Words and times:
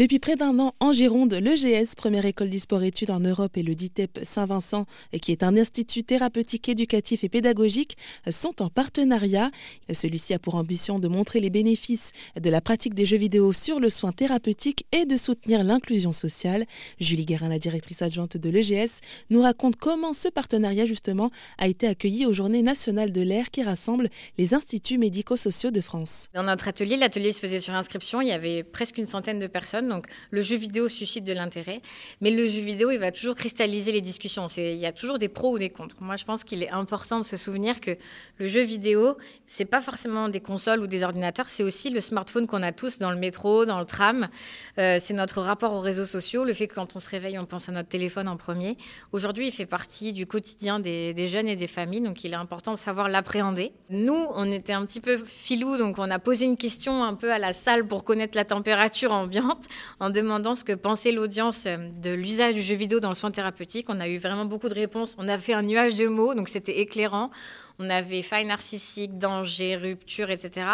Depuis 0.00 0.18
près 0.18 0.36
d'un 0.36 0.58
an, 0.60 0.72
en 0.80 0.92
Gironde, 0.92 1.34
l'EGS, 1.34 1.94
première 1.94 2.24
école 2.24 2.48
d'e-sport-études 2.48 3.10
en 3.10 3.20
Europe, 3.20 3.58
et 3.58 3.62
le 3.62 3.74
DITEP 3.74 4.20
Saint-Vincent, 4.22 4.86
qui 5.20 5.30
est 5.30 5.42
un 5.42 5.54
institut 5.58 6.04
thérapeutique, 6.04 6.70
éducatif 6.70 7.22
et 7.22 7.28
pédagogique, 7.28 7.98
sont 8.30 8.62
en 8.62 8.70
partenariat. 8.70 9.50
Celui-ci 9.92 10.32
a 10.32 10.38
pour 10.38 10.54
ambition 10.54 10.98
de 10.98 11.06
montrer 11.06 11.38
les 11.40 11.50
bénéfices 11.50 12.12
de 12.40 12.48
la 12.48 12.62
pratique 12.62 12.94
des 12.94 13.04
jeux 13.04 13.18
vidéo 13.18 13.52
sur 13.52 13.78
le 13.78 13.90
soin 13.90 14.12
thérapeutique 14.12 14.86
et 14.90 15.04
de 15.04 15.18
soutenir 15.18 15.64
l'inclusion 15.64 16.12
sociale. 16.12 16.64
Julie 16.98 17.26
Guérin, 17.26 17.50
la 17.50 17.58
directrice 17.58 18.00
adjointe 18.00 18.38
de 18.38 18.48
l'EGS, 18.48 19.00
nous 19.28 19.42
raconte 19.42 19.76
comment 19.76 20.14
ce 20.14 20.30
partenariat, 20.30 20.86
justement, 20.86 21.30
a 21.58 21.68
été 21.68 21.86
accueilli 21.86 22.24
aux 22.24 22.32
Journées 22.32 22.62
nationales 22.62 23.12
de 23.12 23.20
l'air 23.20 23.50
qui 23.50 23.62
rassemblent 23.62 24.08
les 24.38 24.54
instituts 24.54 24.96
médico-sociaux 24.96 25.72
de 25.72 25.82
France. 25.82 26.28
Dans 26.32 26.44
notre 26.44 26.68
atelier, 26.68 26.96
l'atelier 26.96 27.34
se 27.34 27.40
faisait 27.40 27.60
sur 27.60 27.74
inscription, 27.74 28.22
il 28.22 28.28
y 28.28 28.32
avait 28.32 28.62
presque 28.62 28.96
une 28.96 29.06
centaine 29.06 29.38
de 29.38 29.46
personnes 29.46 29.89
donc 29.90 30.06
le 30.30 30.40
jeu 30.40 30.56
vidéo 30.56 30.88
suscite 30.88 31.24
de 31.24 31.34
l'intérêt, 31.34 31.82
mais 32.22 32.30
le 32.30 32.46
jeu 32.46 32.62
vidéo, 32.62 32.90
il 32.90 32.98
va 32.98 33.12
toujours 33.12 33.34
cristalliser 33.34 33.92
les 33.92 34.00
discussions. 34.00 34.46
Il 34.56 34.76
y 34.76 34.86
a 34.86 34.92
toujours 34.92 35.18
des 35.18 35.28
pros 35.28 35.52
ou 35.52 35.58
des 35.58 35.68
contre. 35.68 35.96
Moi, 36.00 36.16
je 36.16 36.24
pense 36.24 36.44
qu'il 36.44 36.62
est 36.62 36.70
important 36.70 37.18
de 37.20 37.24
se 37.24 37.36
souvenir 37.36 37.80
que 37.80 37.96
le 38.38 38.46
jeu 38.46 38.62
vidéo, 38.62 39.16
c'est 39.46 39.66
pas 39.66 39.82
forcément 39.82 40.28
des 40.28 40.40
consoles 40.40 40.80
ou 40.80 40.86
des 40.86 41.02
ordinateurs, 41.02 41.50
c'est 41.50 41.62
aussi 41.62 41.90
le 41.90 42.00
smartphone 42.00 42.46
qu'on 42.46 42.62
a 42.62 42.72
tous 42.72 42.98
dans 42.98 43.10
le 43.10 43.18
métro, 43.18 43.66
dans 43.66 43.78
le 43.78 43.84
tram. 43.84 44.28
Euh, 44.78 44.96
c'est 44.98 45.14
notre 45.14 45.42
rapport 45.42 45.74
aux 45.74 45.80
réseaux 45.80 46.04
sociaux, 46.04 46.44
le 46.44 46.54
fait 46.54 46.68
que 46.68 46.74
quand 46.74 46.96
on 46.96 46.98
se 46.98 47.10
réveille, 47.10 47.38
on 47.38 47.44
pense 47.44 47.68
à 47.68 47.72
notre 47.72 47.88
téléphone 47.88 48.28
en 48.28 48.36
premier. 48.36 48.78
Aujourd'hui, 49.12 49.48
il 49.48 49.52
fait 49.52 49.66
partie 49.66 50.12
du 50.12 50.26
quotidien 50.26 50.80
des, 50.80 51.12
des 51.12 51.28
jeunes 51.28 51.48
et 51.48 51.56
des 51.56 51.66
familles, 51.66 52.00
donc 52.00 52.24
il 52.24 52.32
est 52.32 52.36
important 52.36 52.72
de 52.72 52.78
savoir 52.78 53.08
l'appréhender. 53.08 53.72
Nous, 53.90 54.26
on 54.34 54.50
était 54.50 54.72
un 54.72 54.86
petit 54.86 55.00
peu 55.00 55.18
filou, 55.18 55.76
donc 55.76 55.98
on 55.98 56.10
a 56.10 56.18
posé 56.18 56.46
une 56.46 56.56
question 56.56 57.02
un 57.02 57.14
peu 57.14 57.32
à 57.32 57.38
la 57.38 57.52
salle 57.52 57.86
pour 57.86 58.04
connaître 58.04 58.36
la 58.36 58.44
température 58.44 59.12
ambiante 59.12 59.66
en 59.98 60.10
demandant 60.10 60.54
ce 60.54 60.64
que 60.64 60.72
pensait 60.72 61.12
l'audience 61.12 61.66
euh, 61.66 61.76
de 62.02 62.10
l'usage 62.10 62.54
du 62.54 62.62
jeu 62.62 62.74
vidéo 62.74 63.00
dans 63.00 63.08
le 63.08 63.14
soin 63.14 63.30
thérapeutique. 63.30 63.86
On 63.88 64.00
a 64.00 64.08
eu 64.08 64.18
vraiment 64.18 64.44
beaucoup 64.44 64.68
de 64.68 64.74
réponses. 64.74 65.14
On 65.18 65.28
a 65.28 65.38
fait 65.38 65.52
un 65.52 65.62
nuage 65.62 65.94
de 65.94 66.06
mots, 66.06 66.34
donc 66.34 66.48
c'était 66.48 66.80
éclairant. 66.80 67.30
On 67.78 67.88
avait 67.88 68.22
faille 68.22 68.44
narcissique, 68.44 69.18
danger, 69.18 69.76
rupture, 69.76 70.30
etc. 70.30 70.66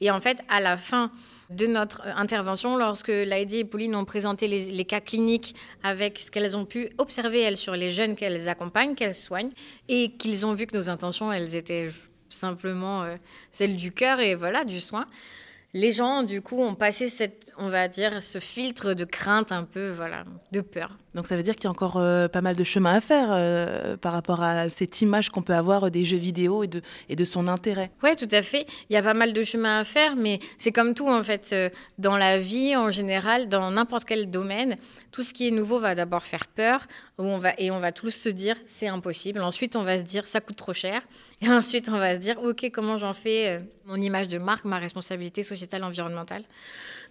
Et 0.00 0.10
en 0.10 0.20
fait, 0.20 0.38
à 0.48 0.60
la 0.60 0.76
fin 0.76 1.10
de 1.50 1.66
notre 1.66 2.02
euh, 2.06 2.12
intervention, 2.16 2.76
lorsque 2.76 3.08
Lady 3.08 3.58
et 3.58 3.64
Pauline 3.64 3.94
ont 3.94 4.04
présenté 4.04 4.48
les, 4.48 4.84
cas 4.84 5.00
cliniques 5.00 5.54
avec 5.82 6.18
ce 6.18 6.30
qu'elles 6.30 6.56
ont 6.56 6.64
pu 6.64 6.90
observer, 6.98 7.40
elles, 7.40 7.56
sur 7.56 7.74
les 7.74 7.90
jeunes 7.90 8.14
qu'elles 8.14 8.48
accompagnent, 8.48 8.94
qu'elles 8.94 9.14
soignent, 9.14 9.52
et 9.88 10.12
qu'ils 10.12 10.46
ont 10.46 10.54
vu 10.54 10.66
que 10.66 10.76
nos 10.76 10.88
intentions, 10.88 11.32
elles 11.32 11.54
étaient 11.54 11.90
simplement 12.28 13.02
euh, 13.02 13.16
celles 13.52 13.76
du 13.76 13.92
cœur 13.92 14.20
et 14.20 14.34
voilà, 14.34 14.64
du 14.64 14.80
soin 14.80 15.06
les 15.74 15.90
gens, 15.90 16.22
du 16.22 16.42
coup, 16.42 16.60
ont 16.60 16.74
passé 16.74 17.08
cette, 17.08 17.52
on 17.56 17.68
va 17.68 17.88
dire, 17.88 18.22
ce 18.22 18.38
filtre 18.38 18.92
de 18.92 19.04
crainte 19.04 19.52
un 19.52 19.64
peu, 19.64 19.90
voilà, 19.90 20.24
de 20.52 20.60
peur. 20.60 20.98
Donc 21.14 21.26
ça 21.26 21.36
veut 21.36 21.42
dire 21.42 21.54
qu'il 21.56 21.64
y 21.64 21.66
a 21.66 21.70
encore 21.70 21.98
euh, 21.98 22.28
pas 22.28 22.40
mal 22.40 22.56
de 22.56 22.64
chemin 22.64 22.94
à 22.94 23.00
faire 23.00 23.28
euh, 23.30 23.96
par 23.98 24.12
rapport 24.12 24.42
à 24.42 24.68
cette 24.70 25.02
image 25.02 25.28
qu'on 25.28 25.42
peut 25.42 25.54
avoir 25.54 25.90
des 25.90 26.04
jeux 26.04 26.16
vidéo 26.16 26.64
et 26.64 26.68
de, 26.68 26.80
et 27.10 27.16
de 27.16 27.24
son 27.24 27.48
intérêt. 27.48 27.90
Oui, 28.02 28.16
tout 28.16 28.28
à 28.30 28.40
fait. 28.40 28.66
Il 28.88 28.94
y 28.94 28.96
a 28.96 29.02
pas 29.02 29.12
mal 29.12 29.32
de 29.32 29.42
chemin 29.42 29.80
à 29.80 29.84
faire, 29.84 30.16
mais 30.16 30.40
c'est 30.56 30.72
comme 30.72 30.94
tout, 30.94 31.08
en 31.08 31.22
fait, 31.22 31.50
euh, 31.52 31.68
dans 31.98 32.16
la 32.16 32.38
vie 32.38 32.76
en 32.76 32.90
général, 32.90 33.48
dans 33.48 33.70
n'importe 33.70 34.04
quel 34.04 34.30
domaine, 34.30 34.76
tout 35.10 35.22
ce 35.22 35.34
qui 35.34 35.48
est 35.48 35.50
nouveau 35.50 35.78
va 35.78 35.94
d'abord 35.94 36.22
faire 36.22 36.46
peur, 36.46 36.86
où 37.18 37.24
on 37.24 37.38
va, 37.38 37.52
et 37.58 37.70
on 37.70 37.80
va 37.80 37.92
tous 37.92 38.10
se 38.10 38.30
dire, 38.30 38.56
c'est 38.64 38.88
impossible. 38.88 39.40
Ensuite, 39.42 39.76
on 39.76 39.82
va 39.82 39.98
se 39.98 40.02
dire, 40.02 40.26
ça 40.26 40.40
coûte 40.40 40.56
trop 40.56 40.72
cher. 40.72 41.02
Et 41.42 41.48
ensuite, 41.50 41.90
on 41.90 41.98
va 41.98 42.14
se 42.14 42.20
dire, 42.20 42.42
OK, 42.42 42.70
comment 42.72 42.96
j'en 42.96 43.12
fais 43.12 43.60
mon 43.84 43.96
image 43.96 44.28
de 44.28 44.38
marque, 44.38 44.64
ma 44.64 44.78
responsabilité 44.78 45.42
environnementale 45.82 46.44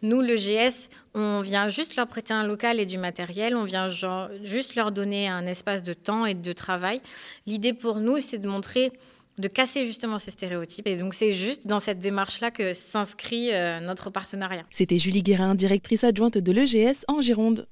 Nous, 0.01 0.21
le 0.21 0.35
GS, 0.35 0.89
on 1.13 1.41
vient 1.41 1.69
juste 1.69 1.95
leur 1.95 2.07
prêter 2.07 2.33
un 2.33 2.45
local 2.45 2.79
et 2.79 2.85
du 2.85 2.97
matériel, 2.97 3.55
on 3.55 3.63
vient 3.63 3.89
juste 4.43 4.75
leur 4.75 4.91
donner 4.91 5.27
un 5.27 5.45
espace 5.45 5.83
de 5.83 5.93
temps 5.93 6.25
et 6.25 6.33
de 6.33 6.53
travail. 6.53 7.01
L'idée 7.45 7.73
pour 7.73 7.97
nous, 7.97 8.19
c'est 8.19 8.37
de 8.37 8.47
montrer 8.47 8.91
de 9.37 9.47
casser 9.47 9.85
justement 9.85 10.19
ces 10.19 10.31
stéréotypes. 10.31 10.87
Et 10.87 10.97
donc 10.97 11.13
c'est 11.13 11.33
juste 11.33 11.67
dans 11.67 11.79
cette 11.79 11.99
démarche-là 11.99 12.51
que 12.51 12.73
s'inscrit 12.73 13.53
euh, 13.53 13.79
notre 13.79 14.09
partenariat. 14.09 14.63
C'était 14.69 14.99
Julie 14.99 15.23
Guérin, 15.23 15.55
directrice 15.55 16.03
adjointe 16.03 16.37
de 16.37 16.51
l'EGS 16.51 17.05
en 17.07 17.21
Gironde. 17.21 17.67